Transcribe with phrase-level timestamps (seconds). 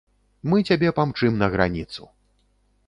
[0.51, 2.11] Мы цябе памчым на граніцу.